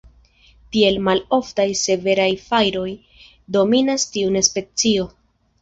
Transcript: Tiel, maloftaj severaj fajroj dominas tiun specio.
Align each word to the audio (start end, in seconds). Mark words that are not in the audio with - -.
Tiel, 0.75 0.95
maloftaj 1.07 1.67
severaj 1.81 2.27
fajroj 2.47 2.89
dominas 3.59 4.11
tiun 4.17 4.45
specio. 4.53 5.07